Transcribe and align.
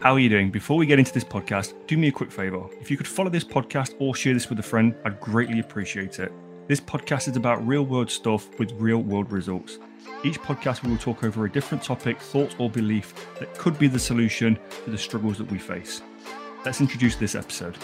How 0.00 0.14
are 0.14 0.18
you 0.18 0.30
doing? 0.30 0.50
Before 0.50 0.78
we 0.78 0.86
get 0.86 0.98
into 0.98 1.12
this 1.12 1.24
podcast, 1.24 1.74
do 1.86 1.98
me 1.98 2.08
a 2.08 2.12
quick 2.12 2.32
favor. 2.32 2.64
If 2.80 2.90
you 2.90 2.96
could 2.96 3.06
follow 3.06 3.28
this 3.28 3.44
podcast 3.44 3.96
or 3.98 4.14
share 4.14 4.32
this 4.32 4.48
with 4.48 4.58
a 4.58 4.62
friend, 4.62 4.94
I'd 5.04 5.20
greatly 5.20 5.60
appreciate 5.60 6.18
it. 6.20 6.32
This 6.68 6.80
podcast 6.80 7.28
is 7.28 7.36
about 7.36 7.66
real 7.66 7.82
world 7.82 8.10
stuff 8.10 8.48
with 8.58 8.72
real 8.72 9.02
world 9.02 9.30
results. 9.30 9.78
Each 10.24 10.40
podcast, 10.40 10.82
we 10.82 10.90
will 10.90 10.96
talk 10.96 11.22
over 11.22 11.44
a 11.44 11.52
different 11.52 11.84
topic, 11.84 12.18
thought, 12.18 12.58
or 12.58 12.70
belief 12.70 13.12
that 13.38 13.52
could 13.58 13.78
be 13.78 13.88
the 13.88 13.98
solution 13.98 14.58
to 14.86 14.90
the 14.90 14.96
struggles 14.96 15.36
that 15.36 15.52
we 15.52 15.58
face. 15.58 16.00
Let's 16.64 16.80
introduce 16.80 17.16
this 17.16 17.34
episode. 17.34 17.76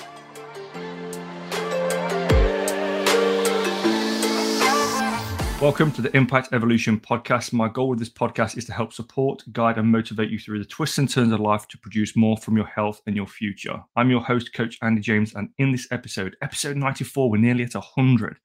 Welcome 5.61 5.91
to 5.93 6.03
the 6.03 6.15
Impact 6.15 6.51
Evolution 6.53 7.01
podcast. 7.01 7.55
My 7.55 7.67
goal 7.67 7.89
with 7.89 7.99
this 7.99 8.11
podcast 8.11 8.59
is 8.59 8.67
to 8.67 8.75
help 8.75 8.93
support, 8.93 9.43
guide, 9.55 9.79
and 9.79 9.91
motivate 9.91 10.29
you 10.29 10.39
through 10.39 10.59
the 10.59 10.67
twists 10.67 10.99
and 10.99 11.09
turns 11.09 11.33
of 11.33 11.41
life 11.41 11.67
to 11.69 11.79
produce 11.79 12.15
more 12.15 12.37
from 12.37 12.59
your 12.59 12.67
health 12.67 13.01
and 13.07 13.17
your 13.17 13.27
future. 13.27 13.83
I'm 13.97 14.11
your 14.11 14.21
host, 14.21 14.53
Coach 14.53 14.77
Andy 14.83 15.01
James, 15.01 15.35
and 15.35 15.49
in 15.57 15.73
this 15.73 15.89
episode, 15.91 16.37
episode 16.43 16.77
94, 16.77 17.31
we're 17.31 17.41
nearly 17.41 17.65
at 17.65 17.75
100. 17.75 18.39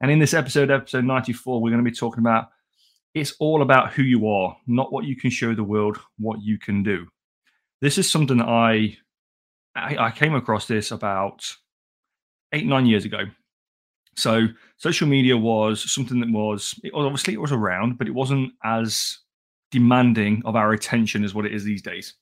And 0.00 0.10
in 0.10 0.18
this 0.18 0.32
episode, 0.32 0.70
episode 0.70 1.04
94, 1.04 1.60
we're 1.60 1.68
going 1.70 1.84
to 1.84 1.90
be 1.90 1.94
talking 1.94 2.20
about 2.20 2.48
it's 3.14 3.34
all 3.38 3.60
about 3.60 3.92
who 3.92 4.02
you 4.02 4.26
are, 4.26 4.56
not 4.66 4.90
what 4.90 5.04
you 5.04 5.16
can 5.16 5.28
show 5.28 5.54
the 5.54 5.62
world, 5.62 5.98
what 6.18 6.40
you 6.40 6.58
can 6.58 6.82
do. 6.82 7.06
This 7.82 7.98
is 7.98 8.10
something 8.10 8.38
that 8.38 8.48
I 8.48 8.96
I, 9.76 10.06
I 10.06 10.10
came 10.12 10.34
across 10.34 10.66
this 10.66 10.92
about 10.92 11.44
eight, 12.54 12.66
nine 12.66 12.86
years 12.86 13.04
ago. 13.04 13.24
So 14.18 14.48
social 14.78 15.06
media 15.06 15.36
was 15.36 15.90
something 15.92 16.18
that 16.20 16.30
was 16.30 16.78
it, 16.82 16.92
obviously 16.92 17.34
it 17.34 17.40
was 17.40 17.52
around, 17.52 17.98
but 17.98 18.08
it 18.08 18.14
wasn't 18.14 18.52
as 18.64 19.18
demanding 19.70 20.42
of 20.44 20.56
our 20.56 20.72
attention 20.72 21.22
as 21.24 21.34
what 21.34 21.46
it 21.46 21.54
is 21.54 21.62
these 21.62 21.82
days. 21.82 22.14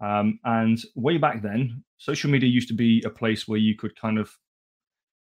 Um, 0.00 0.38
and 0.44 0.78
way 0.94 1.18
back 1.18 1.42
then, 1.42 1.84
social 1.98 2.30
media 2.30 2.48
used 2.48 2.68
to 2.68 2.74
be 2.74 3.02
a 3.04 3.10
place 3.10 3.46
where 3.46 3.58
you 3.58 3.76
could 3.76 3.98
kind 4.00 4.18
of 4.18 4.30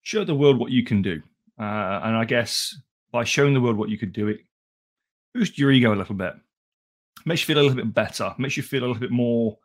show 0.03 0.23
the 0.25 0.35
world 0.35 0.59
what 0.59 0.71
you 0.71 0.85
can 0.85 1.03
do. 1.03 1.21
Uh, 1.59 2.01
and 2.05 2.17
I 2.17 2.25
guess 2.25 2.77
by 3.11 3.25
showing 3.25 3.55
the 3.55 3.61
world 3.61 3.77
what 3.77 3.89
you 3.89 3.99
could 3.99 4.13
do, 4.13 4.29
it 4.29 4.41
boosts 5.35 5.59
your 5.59 5.73
ego 5.73 5.93
a 5.93 5.97
little 5.97 6.15
bit, 6.15 6.35
makes 7.25 7.41
you 7.41 7.47
feel 7.47 7.63
a 7.63 7.67
little 7.67 7.83
bit 7.83 7.95
better, 7.95 8.33
makes 8.39 8.57
you 8.57 8.63
feel 8.63 8.85
a 8.85 8.87
little 8.87 9.01
bit 9.01 9.11
more 9.11 9.59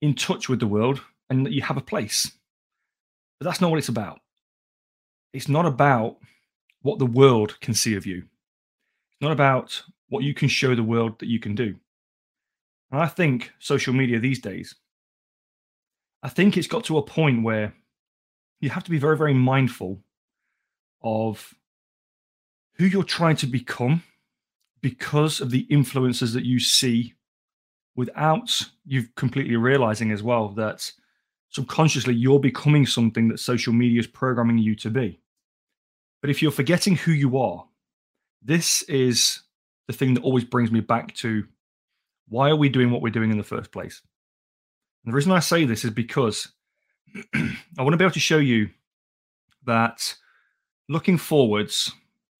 in 0.00 0.14
touch 0.14 0.48
with 0.48 0.60
the 0.60 0.66
world, 0.66 1.02
and 1.28 1.44
that 1.44 1.52
you 1.52 1.60
have 1.60 1.76
a 1.76 1.82
place. 1.82 2.30
But 3.38 3.44
that's 3.44 3.60
not 3.60 3.70
what 3.70 3.78
it's 3.78 3.90
about 3.90 4.20
it's 5.32 5.48
not 5.48 5.66
about 5.66 6.18
what 6.82 6.98
the 6.98 7.06
world 7.06 7.60
can 7.60 7.74
see 7.74 7.94
of 7.94 8.06
you. 8.06 8.18
It's 8.18 9.20
not 9.20 9.32
about 9.32 9.82
what 10.08 10.24
you 10.24 10.34
can 10.34 10.48
show 10.48 10.74
the 10.74 10.82
world 10.82 11.18
that 11.20 11.28
you 11.28 11.38
can 11.38 11.54
do. 11.54 11.76
And 12.90 13.00
I 13.00 13.06
think 13.06 13.52
social 13.58 13.94
media 13.94 14.18
these 14.18 14.40
days, 14.40 14.74
I 16.22 16.28
think 16.28 16.56
it's 16.56 16.66
got 16.66 16.84
to 16.84 16.98
a 16.98 17.02
point 17.02 17.42
where 17.44 17.74
you 18.60 18.70
have 18.70 18.84
to 18.84 18.90
be 18.90 18.98
very, 18.98 19.16
very 19.16 19.34
mindful 19.34 20.00
of 21.02 21.54
who 22.74 22.84
you're 22.84 23.04
trying 23.04 23.36
to 23.36 23.46
become 23.46 24.02
because 24.82 25.40
of 25.40 25.50
the 25.50 25.66
influences 25.70 26.32
that 26.32 26.44
you 26.44 26.58
see 26.58 27.14
without 27.94 28.62
you 28.84 29.04
completely 29.16 29.56
realizing 29.56 30.10
as 30.10 30.22
well 30.22 30.48
that 30.48 30.90
subconsciously 31.50 32.14
you're 32.14 32.40
becoming 32.40 32.86
something 32.86 33.28
that 33.28 33.40
social 33.40 33.72
media 33.72 34.00
is 34.00 34.06
programming 34.06 34.58
you 34.58 34.74
to 34.76 34.90
be. 34.90 35.20
But 36.20 36.30
if 36.30 36.42
you're 36.42 36.50
forgetting 36.50 36.96
who 36.96 37.12
you 37.12 37.38
are, 37.38 37.64
this 38.42 38.82
is 38.82 39.40
the 39.86 39.92
thing 39.92 40.14
that 40.14 40.22
always 40.22 40.44
brings 40.44 40.70
me 40.70 40.80
back 40.80 41.14
to 41.16 41.44
why 42.28 42.50
are 42.50 42.56
we 42.56 42.68
doing 42.68 42.90
what 42.90 43.02
we're 43.02 43.10
doing 43.10 43.30
in 43.30 43.38
the 43.38 43.44
first 43.44 43.72
place? 43.72 44.00
And 45.04 45.12
the 45.12 45.16
reason 45.16 45.32
I 45.32 45.40
say 45.40 45.64
this 45.64 45.84
is 45.84 45.90
because 45.90 46.48
I 47.34 47.82
want 47.82 47.92
to 47.92 47.96
be 47.96 48.04
able 48.04 48.14
to 48.14 48.20
show 48.20 48.38
you 48.38 48.70
that 49.66 50.14
looking 50.88 51.18
forwards, 51.18 51.90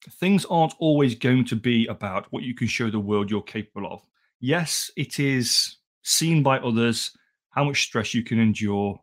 things 0.09 0.45
aren't 0.45 0.75
always 0.79 1.15
going 1.15 1.45
to 1.47 1.57
be 1.57 1.87
about 1.87 2.27
what 2.31 2.45
you 2.45 2.55
can 2.55 2.69
show 2.69 2.91
the 2.91 3.01
world 3.01 3.31
you're 3.31 3.43
capable 3.43 3.93
of. 3.93 4.03
Yes, 4.39 4.91
it 4.97 5.19
is 5.19 5.79
seen 6.03 6.43
by 6.43 6.59
others 6.59 7.11
how 7.51 7.65
much 7.65 7.83
stress 7.83 8.15
you 8.15 8.23
can 8.23 8.39
endure, 8.39 9.01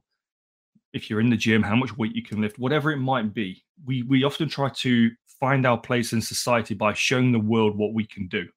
if 0.94 1.10
you're 1.10 1.20
in 1.20 1.30
the 1.30 1.38
gym, 1.38 1.62
how 1.64 1.76
much 1.76 1.98
weight 1.98 2.16
you 2.16 2.24
can 2.24 2.42
lift, 2.42 2.60
whatever 2.60 2.92
it 2.92 2.98
might 2.98 3.34
be. 3.34 3.64
We 3.86 4.04
we 4.04 4.24
often 4.24 4.50
try 4.50 4.70
to 4.70 5.12
find 5.40 5.66
our 5.66 5.78
place 5.78 6.14
in 6.14 6.22
society 6.22 6.74
by 6.74 6.94
showing 6.94 7.32
the 7.32 7.40
world 7.40 7.78
what 7.78 7.94
we 7.94 8.06
can 8.06 8.28
do. 8.28 8.48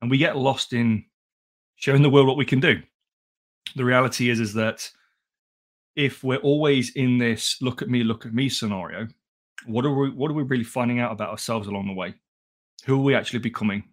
And 0.00 0.10
we 0.10 0.18
get 0.18 0.36
lost 0.36 0.72
in 0.72 1.04
showing 1.76 2.02
the 2.02 2.10
world 2.10 2.26
what 2.26 2.36
we 2.36 2.44
can 2.44 2.60
do. 2.60 2.80
The 3.74 3.84
reality 3.84 4.30
is 4.30 4.38
is 4.38 4.54
that 4.54 4.88
if 5.96 6.22
we're 6.22 6.36
always 6.38 6.90
in 6.90 7.18
this 7.18 7.60
look 7.60 7.82
at 7.82 7.88
me, 7.88 8.04
look 8.04 8.26
at 8.26 8.34
me 8.34 8.48
scenario, 8.48 9.08
what 9.64 9.84
are 9.84 9.94
we 9.94 10.10
what 10.10 10.30
are 10.30 10.34
we 10.34 10.42
really 10.42 10.64
finding 10.64 11.00
out 11.00 11.12
about 11.12 11.30
ourselves 11.30 11.66
along 11.66 11.86
the 11.86 11.94
way? 11.94 12.14
Who 12.84 12.94
are 13.00 13.02
we 13.02 13.14
actually 13.14 13.40
becoming? 13.40 13.84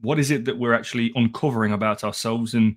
What 0.00 0.18
is 0.18 0.30
it 0.30 0.44
that 0.46 0.58
we're 0.58 0.74
actually 0.74 1.12
uncovering 1.14 1.72
about 1.72 2.02
ourselves 2.02 2.54
and 2.54 2.76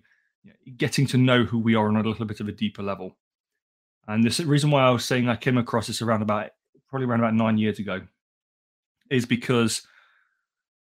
getting 0.77 1.05
to 1.07 1.17
know 1.17 1.43
who 1.43 1.59
we 1.59 1.75
are 1.75 1.87
on 1.87 1.95
a 1.95 2.01
little 2.01 2.25
bit 2.25 2.39
of 2.39 2.47
a 2.47 2.53
deeper 2.53 2.83
level? 2.83 3.17
And 4.07 4.23
the 4.23 4.45
reason 4.45 4.71
why 4.71 4.83
I 4.83 4.89
was 4.89 5.05
saying 5.05 5.29
I 5.29 5.35
came 5.35 5.57
across 5.57 5.87
this 5.87 6.01
around 6.01 6.21
about 6.21 6.49
probably 6.89 7.07
around 7.07 7.19
about 7.19 7.35
nine 7.35 7.57
years 7.57 7.77
ago 7.77 8.01
is 9.11 9.25
because 9.25 9.85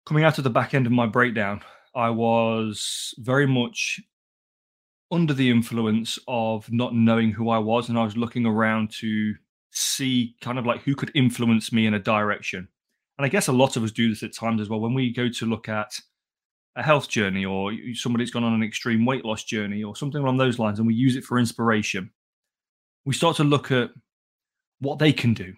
coming 0.07 0.25
out 0.25 0.39
of 0.39 0.45
the 0.45 0.51
back 0.51 0.75
end 0.75 0.87
of 0.87 0.93
my 0.93 1.07
breakdown, 1.07 1.61
I 1.95 2.11
was 2.11 3.15
very 3.19 3.47
much 3.47 4.01
under 5.11 5.35
the 5.35 5.51
influence 5.51 6.19
of 6.29 6.71
not 6.71 6.95
knowing 6.95 7.33
who 7.33 7.51
I 7.51 7.59
was, 7.59 7.89
and 7.89 7.99
I 7.99 8.05
was 8.05 8.17
looking 8.17 8.47
around 8.47 8.93
to 9.01 9.35
see 9.73 10.37
kind 10.41 10.59
of 10.59 10.67
like 10.67 10.83
who 10.83 10.95
could 10.95 11.11
influence 11.15 11.73
me 11.73 11.87
in 11.87 11.95
a 11.95 11.99
direction. 11.99 12.69
And 13.19 13.27
I 13.27 13.29
guess 13.29 13.49
a 13.49 13.53
lot 13.53 13.77
of 13.77 13.83
us 13.83 13.93
do 13.93 14.09
this 14.09 14.23
at 14.23 14.35
times 14.35 14.61
as 14.61 14.69
well. 14.69 14.81
When 14.81 14.95
we 14.95 15.13
go 15.13 15.29
to 15.29 15.47
look 15.47 15.69
at 15.69 16.01
a 16.77 16.83
health 16.83 17.09
journey 17.09 17.45
or 17.45 17.73
somebody's 17.95 18.31
gone 18.31 18.45
on 18.45 18.55
an 18.55 18.63
extreme 18.63 19.05
weight 19.05 19.25
loss 19.25 19.45
journey 19.45 19.83
or 19.83 19.97
something 19.97 20.23
along 20.23 20.37
those 20.37 20.59
lines, 20.59 20.79
and 20.79 20.87
we 20.87 20.95
use 20.95 21.17
it 21.17 21.25
for 21.25 21.39
inspiration 21.39 22.11
we 23.05 23.15
start 23.15 23.37
to 23.37 23.45
look 23.45 23.71
at 23.71 23.91
what 24.81 24.99
they 24.99 25.13
can 25.13 25.35
do. 25.35 25.55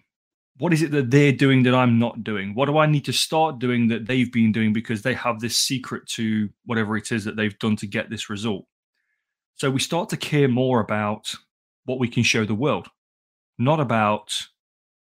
What 0.57 0.73
is 0.73 0.81
it 0.81 0.91
that 0.91 1.09
they're 1.09 1.31
doing 1.31 1.63
that 1.63 1.73
I'm 1.73 1.97
not 1.97 2.23
doing? 2.23 2.53
What 2.53 2.67
do 2.67 2.77
I 2.77 2.85
need 2.85 3.05
to 3.05 3.13
start 3.13 3.59
doing 3.59 3.87
that 3.87 4.05
they've 4.05 4.31
been 4.31 4.51
doing 4.51 4.71
because 4.71 5.01
they 5.01 5.13
have 5.15 5.39
this 5.39 5.57
secret 5.57 6.07
to 6.09 6.49
whatever 6.65 6.95
it 6.95 7.11
is 7.11 7.25
that 7.25 7.35
they've 7.35 7.57
done 7.57 7.75
to 7.77 7.87
get 7.87 8.09
this 8.09 8.29
result? 8.29 8.65
So 9.55 9.69
we 9.71 9.79
start 9.79 10.09
to 10.09 10.17
care 10.17 10.47
more 10.47 10.79
about 10.79 11.33
what 11.85 11.99
we 11.99 12.07
can 12.07 12.23
show 12.23 12.45
the 12.45 12.55
world, 12.55 12.87
not 13.57 13.79
about 13.79 14.47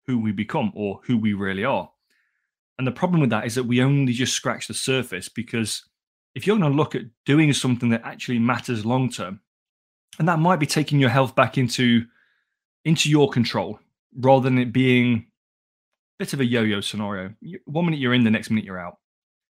who 0.07 0.19
we 0.19 0.33
become 0.33 0.73
or 0.75 1.01
who 1.05 1.19
we 1.19 1.35
really 1.35 1.65
are. 1.65 1.91
And 2.79 2.87
the 2.87 2.93
problem 2.93 3.21
with 3.21 3.31
that 3.31 3.47
is 3.47 3.55
that 3.55 3.65
we 3.65 3.83
only 3.83 4.13
just 4.13 4.35
scratch 4.35 4.69
the 4.69 4.75
surface 4.75 5.29
because 5.29 5.85
if 6.35 6.47
you're 6.47 6.59
going 6.59 6.71
to 6.71 6.77
look 6.77 6.95
at 6.95 7.03
doing 7.25 7.53
something 7.53 7.89
that 7.91 8.03
actually 8.05 8.39
matters 8.39 8.85
long 8.85 9.11
term, 9.11 9.41
and 10.19 10.29
that 10.29 10.39
might 10.39 10.61
be 10.61 10.67
taking 10.67 11.01
your 11.01 11.11
health 11.11 11.35
back 11.35 11.59
into 11.59 12.05
into 12.85 13.11
your 13.11 13.29
control 13.29 13.79
rather 14.19 14.45
than 14.45 14.59
it 14.59 14.73
being 14.73 15.17
a 15.17 16.25
bit 16.25 16.33
of 16.33 16.41
a 16.41 16.45
yo-yo 16.45 16.81
scenario. 16.81 17.35
One 17.65 17.87
minute 17.87 18.01
you're 18.01 18.15
in, 18.15 18.25
the 18.25 18.31
next 18.31 18.51
minute 18.51 18.65
you're 18.65 18.79
out. 18.79 18.99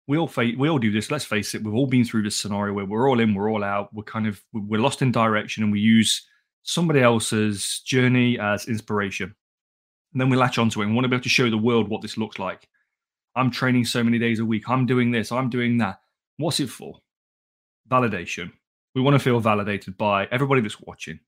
We 0.08 0.18
all 0.18 0.28
fa- 0.28 0.52
we 0.58 0.70
all 0.70 0.80
do 0.80 0.92
this. 0.92 1.10
Let's 1.10 1.26
face 1.26 1.56
it. 1.56 1.64
We've 1.64 1.74
all 1.74 1.88
been 1.88 2.06
through 2.06 2.24
this 2.24 2.36
scenario 2.36 2.74
where 2.74 2.86
we're 2.86 3.10
all 3.10 3.20
in, 3.20 3.34
we're 3.34 3.50
all 3.50 3.64
out. 3.64 3.94
We're 3.94 4.04
kind 4.04 4.28
of 4.28 4.42
we're 4.54 4.82
lost 4.82 5.02
in 5.02 5.12
direction, 5.12 5.64
and 5.64 5.72
we 5.72 5.80
use 5.80 6.28
somebody 6.64 7.02
else's 7.02 7.82
journey 7.86 8.38
as 8.40 8.68
inspiration. 8.68 9.34
And 10.12 10.22
then 10.22 10.30
we 10.30 10.38
latch 10.38 10.58
onto 10.58 10.82
it 10.82 10.86
and 10.86 10.96
want 10.96 11.06
to 11.06 11.10
be 11.10 11.16
able 11.16 11.24
to 11.24 11.30
show 11.30 11.50
the 11.50 11.58
world 11.58 11.90
what 11.90 12.02
this 12.02 12.18
looks 12.18 12.38
like. 12.40 12.68
I'm 13.36 13.52
training 13.52 13.86
so 13.86 14.04
many 14.04 14.20
days 14.20 14.40
a 14.40 14.46
week. 14.46 14.70
I'm 14.70 14.86
doing 14.86 15.12
this. 15.12 15.32
I'm 15.32 15.50
doing 15.50 15.78
that. 15.80 16.00
What's 16.38 16.60
it 16.60 16.70
for? 16.70 17.00
Validation. 17.90 18.52
We 18.96 19.02
want 19.02 19.16
to 19.16 19.20
feel 19.20 19.40
validated 19.40 19.98
by 19.98 20.28
everybody 20.32 20.62
that's 20.62 20.80
watching. 20.82 21.20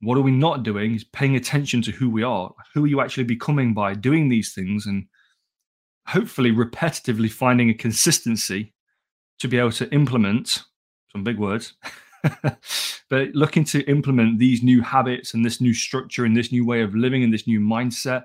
What 0.00 0.16
are 0.16 0.22
we 0.22 0.30
not 0.30 0.62
doing 0.62 0.94
is 0.94 1.02
paying 1.02 1.34
attention 1.34 1.82
to 1.82 1.90
who 1.90 2.08
we 2.08 2.22
are. 2.22 2.54
Who 2.74 2.84
are 2.84 2.88
you 2.88 3.00
actually 3.00 3.24
becoming 3.24 3.74
by 3.74 3.94
doing 3.94 4.28
these 4.28 4.54
things 4.54 4.86
and 4.86 5.06
hopefully 6.06 6.52
repetitively 6.52 7.30
finding 7.30 7.68
a 7.68 7.74
consistency 7.74 8.72
to 9.40 9.48
be 9.48 9.58
able 9.58 9.72
to 9.72 9.92
implement 9.92 10.64
some 11.12 11.24
big 11.24 11.38
words, 11.38 11.74
but 13.10 13.28
looking 13.34 13.64
to 13.64 13.82
implement 13.90 14.38
these 14.38 14.62
new 14.62 14.82
habits 14.82 15.34
and 15.34 15.44
this 15.44 15.60
new 15.60 15.74
structure 15.74 16.24
and 16.24 16.36
this 16.36 16.52
new 16.52 16.64
way 16.64 16.82
of 16.82 16.94
living 16.94 17.22
and 17.22 17.32
this 17.32 17.46
new 17.46 17.60
mindset 17.60 18.24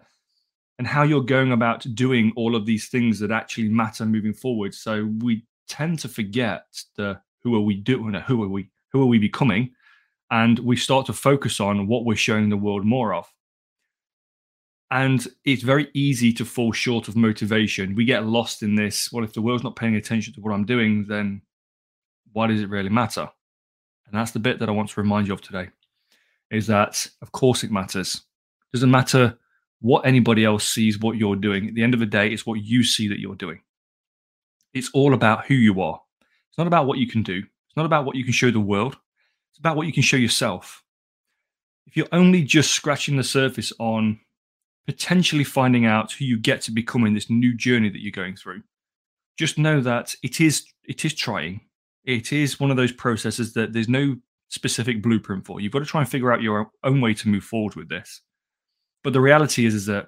and 0.78 0.88
how 0.88 1.04
you're 1.04 1.22
going 1.22 1.52
about 1.52 1.86
doing 1.96 2.34
all 2.36 2.56
of 2.56 2.66
these 2.66 2.88
things 2.88 3.20
that 3.20 3.32
actually 3.32 3.70
matter 3.70 4.06
moving 4.06 4.34
forward. 4.34 4.74
So 4.74 5.06
we 5.20 5.46
tend 5.68 6.00
to 6.00 6.08
forget 6.08 6.66
the 6.96 7.20
who 7.42 7.56
are 7.56 7.62
we 7.62 7.76
doing, 7.76 8.14
who 8.14 8.44
are 8.44 8.48
we, 8.48 8.70
who 8.92 9.02
are 9.02 9.08
we 9.08 9.20
becoming, 9.20 9.72
and 10.32 10.58
we 10.60 10.76
start 10.76 11.06
to 11.08 11.14
focus 11.14 11.60
on 11.60 11.88
what 11.88 12.06
we're 12.06 12.16
showing 12.16 12.50
the 12.50 12.58
world 12.58 12.86
more 12.86 13.14
of. 13.14 13.32
And 14.90 15.26
it's 15.44 15.64
very 15.64 15.90
easy 15.94 16.32
to 16.34 16.46
fall 16.46 16.72
short 16.72 17.08
of 17.08 17.16
motivation. 17.16 17.96
We 17.96 18.06
get 18.06 18.26
lost 18.26 18.62
in 18.64 18.76
this. 18.76 19.12
Well, 19.12 19.24
if 19.24 19.34
the 19.34 19.42
world's 19.42 19.64
not 19.64 19.76
paying 19.76 19.96
attention 19.96 20.34
to 20.34 20.42
what 20.42 20.54
I'm 20.54 20.66
doing, 20.66 21.06
then 21.08 21.42
why 22.32 22.48
does 22.48 22.62
it 22.62 22.70
really 22.70 22.90
matter? 22.90 23.28
And 24.08 24.20
that's 24.20 24.32
the 24.32 24.40
bit 24.40 24.60
that 24.60 24.70
I 24.70 24.74
want 24.74 24.90
to 24.90 25.02
remind 25.02 25.28
you 25.28 25.34
of 25.34 25.42
today 25.42 25.70
is 26.52 26.68
that, 26.68 27.08
of 27.22 27.32
course, 27.32 27.64
it 27.64 27.72
matters. 27.72 28.16
It 28.16 28.78
doesn't 28.78 28.92
matter 28.92 29.38
what 29.84 30.06
anybody 30.06 30.46
else 30.46 30.66
sees 30.66 30.98
what 30.98 31.18
you're 31.18 31.36
doing. 31.36 31.68
At 31.68 31.76
the 31.76 31.84
end 31.84 31.94
of 31.94 32.00
the 32.00 32.06
day, 32.06 32.30
it's 32.30 32.46
what 32.46 32.64
you 32.64 32.86
see 32.86 33.10
that 33.10 33.20
you're 33.20 33.36
doing. 33.36 33.60
It's 34.74 34.90
all 34.94 35.14
about 35.14 35.46
who 35.46 35.56
you 35.56 35.82
are. 35.82 36.02
It's 36.50 36.58
not 36.58 36.68
about 36.68 36.88
what 36.88 37.00
you 37.00 37.06
can 37.06 37.22
do. 37.22 37.40
It's 37.40 37.76
not 37.76 37.86
about 37.86 38.06
what 38.06 38.16
you 38.16 38.24
can 38.24 38.32
show 38.32 38.50
the 38.50 38.62
world. 38.62 38.96
It's 39.52 39.60
about 39.60 39.76
what 39.76 39.86
you 39.86 39.92
can 39.92 40.02
show 40.02 40.16
yourself. 40.16 40.82
If 41.86 41.98
you're 41.98 42.08
only 42.14 42.44
just 42.44 42.72
scratching 42.72 43.18
the 43.18 43.26
surface 43.26 43.74
on 43.78 44.22
potentially 44.86 45.44
finding 45.44 45.86
out 45.86 46.14
who 46.14 46.24
you 46.24 46.40
get 46.40 46.62
to 46.62 46.72
become 46.72 47.06
in 47.06 47.14
this 47.14 47.30
new 47.30 47.54
journey 47.54 47.90
that 47.90 48.02
you're 48.02 48.12
going 48.12 48.38
through, 48.38 48.64
just 49.38 49.58
know 49.58 49.82
that 49.82 50.16
it 50.24 50.40
is 50.40 50.64
it 50.86 51.04
is 51.04 51.14
trying. 51.14 51.60
It 52.06 52.32
is 52.32 52.58
one 52.58 52.72
of 52.72 52.78
those 52.78 52.94
processes 52.94 53.52
that 53.56 53.74
there's 53.74 53.90
no 53.90 54.16
specific 54.48 55.02
blueprint 55.02 55.46
for. 55.46 55.60
You've 55.60 55.74
got 55.74 55.80
to 55.80 55.86
try 55.86 56.00
and 56.00 56.10
figure 56.10 56.32
out 56.32 56.42
your 56.42 56.72
own 56.86 57.02
way 57.02 57.14
to 57.16 57.28
move 57.28 57.44
forward 57.44 57.76
with 57.76 57.90
this. 57.90 58.22
But 59.04 59.14
the 59.14 59.22
reality 59.22 59.66
is, 59.66 59.74
is 59.74 59.86
that 59.88 60.08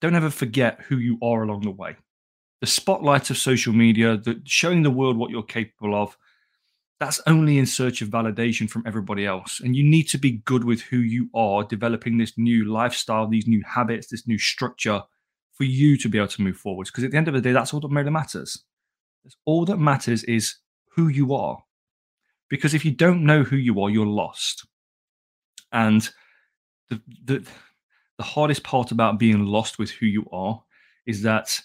don't 0.00 0.14
ever 0.14 0.30
forget 0.30 0.80
who 0.82 0.98
you 0.98 1.18
are 1.22 1.42
along 1.42 1.62
the 1.62 1.70
way. 1.70 1.96
The 2.60 2.66
spotlight 2.66 3.30
of 3.30 3.38
social 3.38 3.72
media, 3.72 4.16
the 4.16 4.40
showing 4.44 4.82
the 4.82 4.90
world 4.90 5.16
what 5.16 5.30
you're 5.30 5.42
capable 5.42 5.94
of, 5.94 6.16
that's 6.98 7.20
only 7.26 7.58
in 7.58 7.66
search 7.66 8.00
of 8.00 8.08
validation 8.08 8.70
from 8.70 8.82
everybody 8.86 9.26
else. 9.26 9.60
And 9.60 9.76
you 9.76 9.84
need 9.84 10.04
to 10.08 10.18
be 10.18 10.42
good 10.44 10.64
with 10.64 10.80
who 10.80 10.98
you 10.98 11.28
are, 11.34 11.64
developing 11.64 12.16
this 12.16 12.38
new 12.38 12.64
lifestyle, 12.64 13.28
these 13.28 13.46
new 13.46 13.62
habits, 13.66 14.08
this 14.08 14.26
new 14.26 14.38
structure 14.38 15.02
for 15.52 15.64
you 15.64 15.98
to 15.98 16.08
be 16.08 16.18
able 16.18 16.28
to 16.28 16.42
move 16.42 16.56
forwards. 16.56 16.90
Because 16.90 17.04
at 17.04 17.10
the 17.10 17.16
end 17.16 17.28
of 17.28 17.34
the 17.34 17.40
day, 17.40 17.52
that's 17.52 17.74
all 17.74 17.80
that 17.80 17.88
really 17.88 18.10
matters. 18.10 18.64
All 19.44 19.64
that 19.66 19.78
matters 19.78 20.24
is 20.24 20.56
who 20.94 21.08
you 21.08 21.34
are. 21.34 21.58
Because 22.48 22.74
if 22.74 22.84
you 22.84 22.92
don't 22.92 23.24
know 23.24 23.42
who 23.42 23.56
you 23.56 23.80
are, 23.82 23.90
you're 23.90 24.06
lost. 24.06 24.66
And 25.72 26.08
the 26.88 27.00
the 27.24 27.46
the 28.18 28.24
hardest 28.24 28.62
part 28.64 28.90
about 28.90 29.18
being 29.18 29.44
lost 29.44 29.78
with 29.78 29.90
who 29.90 30.06
you 30.06 30.26
are 30.32 30.62
is 31.06 31.22
that 31.22 31.60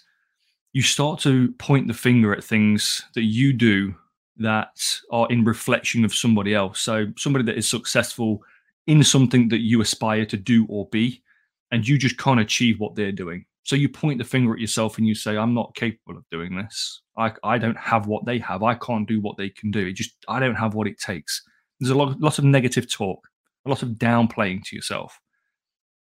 you 0.72 0.82
start 0.82 1.20
to 1.20 1.52
point 1.52 1.86
the 1.88 1.94
finger 1.94 2.34
at 2.34 2.44
things 2.44 3.04
that 3.14 3.24
you 3.24 3.52
do 3.52 3.94
that 4.36 4.98
are 5.10 5.26
in 5.30 5.44
reflection 5.44 6.04
of 6.04 6.14
somebody 6.14 6.54
else. 6.54 6.80
So 6.80 7.06
somebody 7.16 7.44
that 7.46 7.58
is 7.58 7.68
successful 7.68 8.42
in 8.86 9.04
something 9.04 9.48
that 9.48 9.60
you 9.60 9.80
aspire 9.80 10.26
to 10.26 10.36
do 10.36 10.66
or 10.68 10.88
be, 10.90 11.22
and 11.70 11.86
you 11.86 11.98
just 11.98 12.18
can't 12.18 12.40
achieve 12.40 12.80
what 12.80 12.94
they're 12.94 13.12
doing. 13.12 13.44
So 13.64 13.76
you 13.76 13.88
point 13.88 14.18
the 14.18 14.24
finger 14.24 14.52
at 14.54 14.60
yourself 14.60 14.98
and 14.98 15.06
you 15.06 15.14
say, 15.14 15.36
I'm 15.36 15.54
not 15.54 15.74
capable 15.76 16.16
of 16.16 16.28
doing 16.30 16.56
this. 16.56 17.00
I, 17.16 17.32
I 17.44 17.58
don't 17.58 17.78
have 17.78 18.06
what 18.06 18.24
they 18.24 18.38
have. 18.40 18.62
I 18.62 18.74
can't 18.74 19.06
do 19.06 19.20
what 19.20 19.36
they 19.36 19.50
can 19.50 19.70
do. 19.70 19.86
It 19.86 19.92
just 19.92 20.12
I 20.28 20.40
don't 20.40 20.56
have 20.56 20.74
what 20.74 20.88
it 20.88 20.98
takes. 20.98 21.42
There's 21.78 21.90
a 21.90 21.94
lot, 21.94 22.18
lot 22.20 22.38
of 22.38 22.44
negative 22.44 22.92
talk, 22.92 23.20
a 23.64 23.68
lot 23.68 23.82
of 23.82 23.90
downplaying 23.90 24.64
to 24.64 24.76
yourself. 24.76 25.20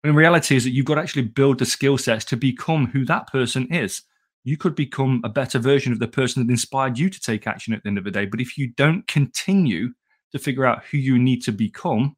In 0.03 0.15
reality 0.15 0.55
is 0.55 0.63
that 0.65 0.71
you've 0.71 0.85
got 0.85 0.95
to 0.95 1.01
actually 1.01 1.23
build 1.23 1.59
the 1.59 1.65
skill 1.65 1.97
sets 1.97 2.25
to 2.25 2.37
become 2.37 2.87
who 2.87 3.05
that 3.05 3.27
person 3.27 3.73
is 3.73 4.03
you 4.43 4.57
could 4.57 4.75
become 4.75 5.21
a 5.23 5.29
better 5.29 5.57
version 5.57 5.93
of 5.93 5.99
the 5.99 6.07
person 6.07 6.45
that 6.45 6.51
inspired 6.51 6.97
you 6.97 7.09
to 7.09 7.19
take 7.19 7.47
action 7.47 7.73
at 7.73 7.83
the 7.83 7.87
end 7.87 7.97
of 7.97 8.03
the 8.03 8.11
day. 8.11 8.25
But 8.25 8.41
if 8.41 8.57
you 8.57 8.67
don't 8.67 9.07
continue 9.07 9.93
to 10.31 10.39
figure 10.39 10.65
out 10.65 10.83
who 10.85 10.97
you 10.97 11.17
need 11.17 11.41
to 11.43 11.51
become, 11.51 12.15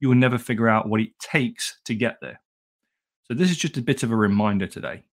you 0.00 0.08
will 0.08 0.16
never 0.16 0.38
figure 0.38 0.68
out 0.68 0.88
what 0.88 1.00
it 1.00 1.18
takes 1.18 1.78
to 1.84 1.94
get 1.94 2.18
there. 2.22 2.40
So 3.24 3.34
this 3.34 3.50
is 3.50 3.58
just 3.58 3.76
a 3.76 3.82
bit 3.82 4.02
of 4.02 4.10
a 4.10 4.16
reminder 4.16 4.66
today 4.66 5.04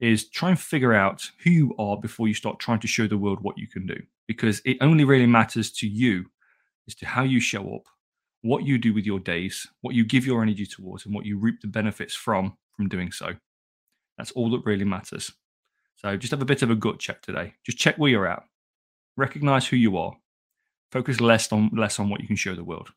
is 0.00 0.28
try 0.28 0.50
and 0.50 0.58
figure 0.58 0.92
out 0.92 1.28
who 1.42 1.50
you 1.50 1.74
are 1.78 1.96
before 1.96 2.28
you 2.28 2.34
start 2.34 2.58
trying 2.58 2.80
to 2.80 2.86
show 2.86 3.06
the 3.06 3.18
world 3.18 3.40
what 3.40 3.58
you 3.58 3.66
can 3.66 3.86
do 3.86 4.00
because 4.26 4.60
it 4.64 4.76
only 4.80 5.04
really 5.04 5.26
matters 5.26 5.70
to 5.70 5.88
you 5.88 6.26
as 6.86 6.94
to 6.96 7.06
how 7.06 7.22
you 7.22 7.40
show 7.40 7.74
up, 7.74 7.86
what 8.44 8.66
you 8.66 8.76
do 8.76 8.92
with 8.92 9.06
your 9.06 9.18
days, 9.18 9.66
what 9.80 9.94
you 9.94 10.04
give 10.04 10.26
your 10.26 10.42
energy 10.42 10.66
towards 10.66 11.06
and 11.06 11.14
what 11.14 11.24
you 11.24 11.38
reap 11.38 11.62
the 11.62 11.66
benefits 11.66 12.14
from 12.14 12.54
from 12.76 12.88
doing 12.88 13.10
so. 13.10 13.34
That's 14.18 14.32
all 14.32 14.50
that 14.50 14.66
really 14.66 14.84
matters. 14.84 15.32
So 15.96 16.14
just 16.18 16.30
have 16.30 16.42
a 16.42 16.44
bit 16.44 16.60
of 16.60 16.70
a 16.70 16.74
gut 16.74 16.98
check 16.98 17.22
today. 17.22 17.54
Just 17.64 17.78
check 17.78 17.96
where 17.96 18.10
you're 18.10 18.26
at. 18.26 18.42
Recognize 19.16 19.66
who 19.66 19.76
you 19.76 19.96
are. 19.96 20.14
Focus 20.92 21.22
less 21.22 21.50
on 21.52 21.70
less 21.72 21.98
on 21.98 22.10
what 22.10 22.20
you 22.20 22.26
can 22.26 22.36
show 22.36 22.54
the 22.54 22.62
world. 22.62 22.90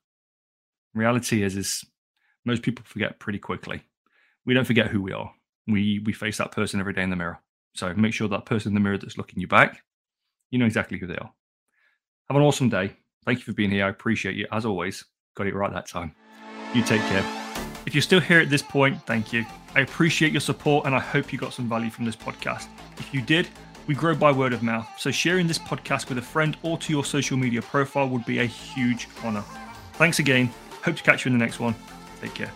Reality 0.93 1.43
is 1.43 1.55
is 1.55 1.85
most 2.43 2.61
people 2.61 2.83
forget 2.85 3.17
pretty 3.17 3.39
quickly. 3.39 3.81
We 4.45 4.53
don't 4.53 4.67
forget 4.67 4.87
who 4.87 5.01
we 5.01 5.13
are. 5.13 5.33
We 5.65 5.99
we 5.99 6.11
face 6.11 6.37
that 6.39 6.51
person 6.51 6.81
every 6.81 6.93
day 6.93 7.03
in 7.03 7.09
the 7.09 7.15
mirror. 7.15 7.39
So 7.73 7.93
make 7.93 8.13
sure 8.13 8.27
that 8.27 8.45
person 8.45 8.71
in 8.71 8.73
the 8.73 8.81
mirror 8.81 8.97
that's 8.97 9.17
looking 9.17 9.39
you 9.39 9.47
back, 9.47 9.81
you 10.51 10.59
know 10.59 10.65
exactly 10.65 10.97
who 10.97 11.07
they 11.07 11.15
are. 11.15 11.31
Have 12.27 12.35
an 12.35 12.43
awesome 12.43 12.67
day. 12.67 12.97
Thank 13.23 13.39
you 13.39 13.45
for 13.45 13.53
being 13.53 13.71
here. 13.71 13.85
I 13.85 13.89
appreciate 13.89 14.35
you 14.35 14.47
as 14.51 14.65
always. 14.65 15.05
Got 15.37 15.45
it 15.45 15.53
right 15.53 15.71
that 15.71 15.87
time. 15.87 16.15
You 16.73 16.83
take 16.83 17.01
care. 17.01 17.23
If 17.85 17.93
you're 17.93 18.01
still 18.01 18.19
here 18.19 18.39
at 18.39 18.49
this 18.49 18.63
point, 18.63 18.99
thank 19.05 19.31
you. 19.31 19.45
I 19.75 19.81
appreciate 19.81 20.31
your 20.31 20.41
support 20.41 20.87
and 20.87 20.95
I 20.95 20.99
hope 20.99 21.31
you 21.31 21.37
got 21.37 21.53
some 21.53 21.69
value 21.69 21.91
from 21.91 22.05
this 22.05 22.15
podcast. 22.15 22.67
If 22.97 23.13
you 23.13 23.21
did, 23.21 23.47
we 23.85 23.93
grow 23.93 24.15
by 24.15 24.31
word 24.31 24.51
of 24.51 24.63
mouth, 24.63 24.89
so 24.97 25.11
sharing 25.11 25.45
this 25.45 25.59
podcast 25.59 26.09
with 26.09 26.17
a 26.17 26.23
friend 26.23 26.57
or 26.63 26.79
to 26.79 26.91
your 26.91 27.05
social 27.05 27.37
media 27.37 27.61
profile 27.61 28.09
would 28.09 28.25
be 28.25 28.39
a 28.39 28.45
huge 28.45 29.07
honor. 29.23 29.43
Thanks 29.93 30.17
again. 30.17 30.51
Hope 30.83 30.95
to 30.95 31.03
catch 31.03 31.23
you 31.23 31.31
in 31.31 31.37
the 31.37 31.45
next 31.45 31.59
one. 31.59 31.75
Take 32.19 32.33
care. 32.33 32.51